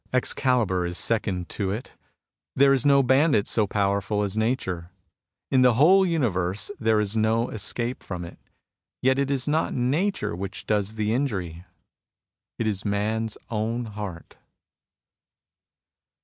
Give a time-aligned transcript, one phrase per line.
[0.11, 1.93] Excalibur is second to it.
[2.55, 4.89] There is no bandit so powerful as Nature.
[5.51, 8.39] In the whole universe there is no escape from it.
[9.03, 11.65] Yet it is not Nature which does the injury.
[12.57, 14.37] It is man's own heart.